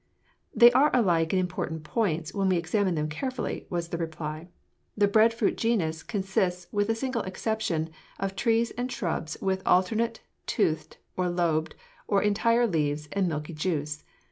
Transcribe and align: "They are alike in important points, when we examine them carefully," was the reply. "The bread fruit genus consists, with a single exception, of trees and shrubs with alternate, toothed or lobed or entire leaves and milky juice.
"They 0.55 0.71
are 0.71 0.89
alike 0.95 1.31
in 1.31 1.37
important 1.37 1.83
points, 1.83 2.33
when 2.33 2.49
we 2.49 2.57
examine 2.57 2.95
them 2.95 3.07
carefully," 3.07 3.67
was 3.69 3.89
the 3.89 3.99
reply. 3.99 4.47
"The 4.97 5.07
bread 5.07 5.31
fruit 5.31 5.57
genus 5.57 6.01
consists, 6.01 6.65
with 6.73 6.89
a 6.89 6.95
single 6.95 7.21
exception, 7.21 7.91
of 8.19 8.35
trees 8.35 8.71
and 8.71 8.91
shrubs 8.91 9.37
with 9.41 9.61
alternate, 9.63 10.21
toothed 10.47 10.97
or 11.15 11.29
lobed 11.29 11.75
or 12.07 12.23
entire 12.23 12.65
leaves 12.65 13.09
and 13.13 13.27
milky 13.27 13.53
juice. 13.53 14.03